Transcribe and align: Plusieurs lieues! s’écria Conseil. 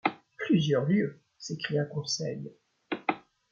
Plusieurs 0.39 0.85
lieues! 0.85 1.21
s’écria 1.37 1.85
Conseil. 1.85 2.49